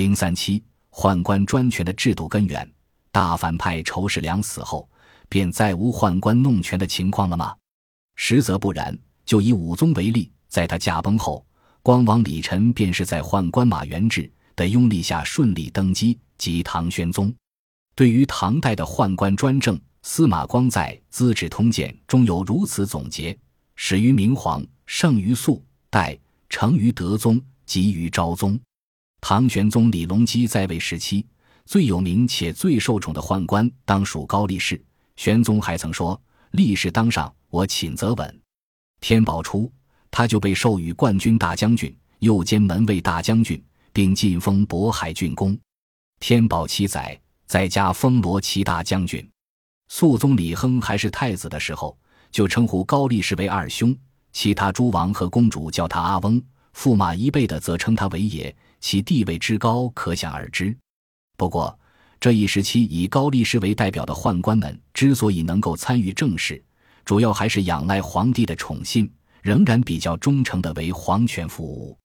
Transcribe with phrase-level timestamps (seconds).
[0.00, 2.66] 零三七宦官专权的制度根源，
[3.12, 4.88] 大反派仇士良死后，
[5.28, 7.54] 便再无宦官弄权的情况了吗？
[8.16, 8.98] 实则不然。
[9.26, 11.44] 就以武宗为例，在他驾崩后，
[11.82, 17.32] 光王李忱便是在宦官马元志的拥立下顺利登基，即唐玄宗。
[17.94, 23.38] 对于唐代的宦官专政，司马光在《资治通鉴》中有如此总结：
[23.76, 28.58] 始于明皇，盛于肃代，成于德宗，及于昭宗。
[29.20, 31.24] 唐玄宗李隆基在位时期，
[31.66, 34.82] 最有名且最受宠的宦官，当属高力士。
[35.16, 36.20] 玄宗还曾说
[36.52, 38.40] ：“力士当上，我寝则稳。”
[39.00, 39.70] 天宝初，
[40.10, 43.62] 他就被授予冠军大将军，又兼门卫大将军，
[43.92, 45.56] 并晋封渤海郡公。
[46.18, 49.26] 天宝七载，在家封罗骑大将军。
[49.88, 51.96] 肃宗李亨还是太子的时候，
[52.30, 53.96] 就称呼高力士为二兄，
[54.32, 56.42] 其他诸王和公主叫他阿翁，
[56.74, 60.76] 驸马一辈的则称他为爷，其地位之高可想而知。
[61.36, 61.78] 不过，
[62.18, 66.62] 这一时期以高力士为代表的宦官们之所以能够参与政事，
[67.04, 69.10] 主要还是仰赖皇帝的宠信，
[69.42, 71.96] 仍然比较忠诚的为皇权服务。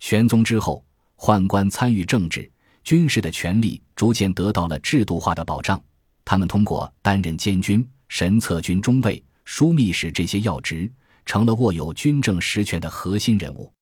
[0.00, 0.84] 玄宗之后，
[1.16, 2.50] 宦官参与政治、
[2.82, 5.82] 军事的权利逐渐得到了制度化的保障。
[6.24, 10.90] 他们通过担任监军、神策军中尉、枢密使这些要职，
[11.24, 13.72] 成了握有军政实权的核心人物。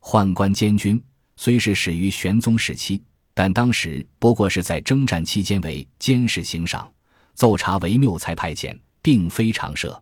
[0.00, 1.02] 宦官监军
[1.36, 3.02] 虽是始于玄宗时期，
[3.34, 6.90] 但当时不过是在征战期间为监视行赏、
[7.34, 10.00] 奏查为谬才派遣，并非常设。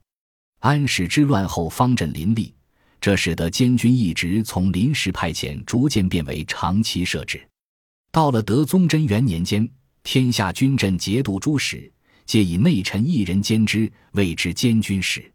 [0.60, 2.54] 安史之乱后，方阵林立，
[3.00, 7.44] 这使得监军一职从临时派遣逐渐变为长期设置。
[8.12, 9.68] 到了德宗贞元年间，
[10.04, 11.90] 天下军镇节度诸使
[12.26, 15.32] 皆以内臣一人兼之，谓之监军使。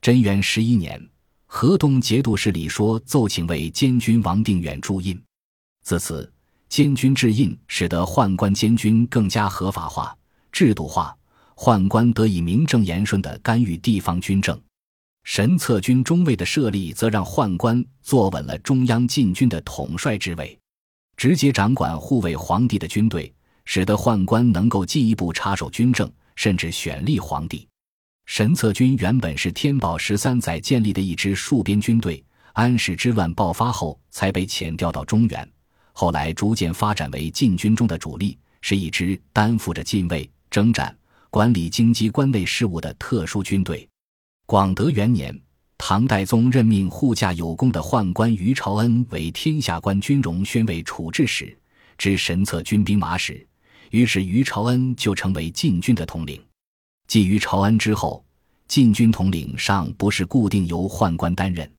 [0.00, 1.04] 贞元十一年，
[1.46, 5.20] 河东节度使李说奏请为监军王定远铸印。
[5.82, 6.32] 自此，
[6.68, 10.16] 监军制印使得宦官监军更加合法化、
[10.50, 11.16] 制度化。
[11.54, 14.58] 宦官得以名正言顺地干预地方军政，
[15.22, 20.58] 神策军中尉的设立，则让宦官坐稳了中央禁军的统帅之位，
[21.16, 23.32] 直接掌管护卫皇帝的军队，
[23.64, 27.68] 使得宦官能够进一步插手军政，甚至选立皇帝。
[28.26, 35.48] 神策军原本是天宝十三载建立的一支戍边军队，安史之乱爆发后才被遣调到中原，
[35.92, 40.96] 后来逐渐发展为禁军中的主力，是一支担负着禁卫、征战。
[41.30, 43.88] 管理京畿关内事务的特殊军队。
[44.44, 45.34] 广德元年，
[45.78, 51.56] 唐代宗任命护驾有功的宦官于朝恩为天下官军容宣慰处置使，
[51.96, 53.46] 知神策军兵马使。
[53.90, 56.38] 于是于朝恩就成为禁军的统领。
[57.06, 58.22] 继于朝恩之后，
[58.68, 61.70] 禁军统领尚不是固定由宦官担任，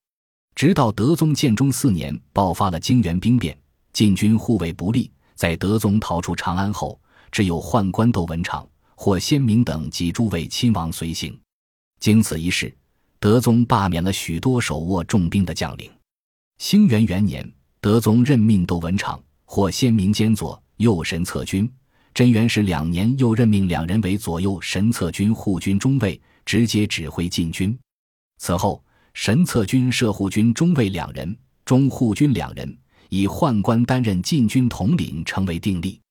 [0.56, 3.56] 直到德宗建中四年爆发了泾原兵变，
[3.94, 7.00] 禁军护卫不力，在德宗逃出长安后，
[7.32, 8.68] 只有宦官窦文畅。
[8.96, 11.38] 或先明等及诸位亲王随行，
[12.00, 12.74] 经此一事，
[13.20, 15.92] 德宗罢免了许多手握重兵的将领。
[16.60, 21.70] 兴元元年，德宗任命窦文畅或先明兼左右神策军。
[22.14, 27.78] 贞元十两年，又任命两人为左右神策军护军中尉，直接指挥禁军。
[28.38, 28.82] 此后，
[29.14, 32.78] 神策军设护军中尉两人，中护军两人，
[33.14, 36.02] 以宦官担任禁军统领，成为定例。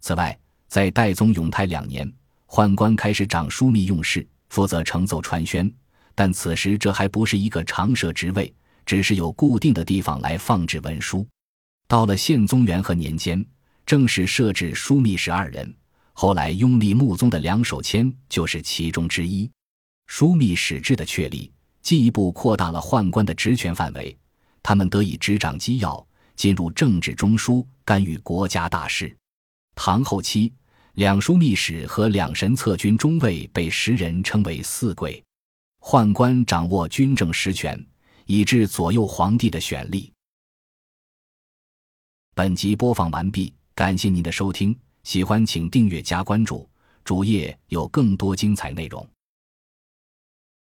[0.00, 2.12] 此外，在代宗永泰两年。
[2.46, 5.72] 宦官开始掌枢密用事，负责呈奏传宣，
[6.14, 8.54] 但此时这还不是一个常设职位，
[8.84, 11.26] 只是有固定的地方来放置文书。
[11.88, 13.42] 到了宪宗元和年间，
[13.86, 15.74] 正式设置枢密使二人，
[16.12, 19.50] 后来拥立穆宗的梁守谦就是其中之一。
[20.06, 24.14] 枢密使制的确立，进一步扩大了宦官的职权范围，
[24.62, 26.06] 他们得以执掌机要，
[26.36, 29.16] 进入政治中枢，干预国家大事。
[29.74, 30.52] 唐后期。
[30.96, 35.24] 两枢密使和两神策军中尉被时人称为“四贵”，
[35.80, 37.82] 宦官掌握军政实权，
[38.26, 40.12] 以致左右皇帝的选立。
[42.34, 46.68] 本集播放完毕，感谢您的收听，喜欢请订阅加关注，
[47.02, 49.08] 主页有更多精彩内容。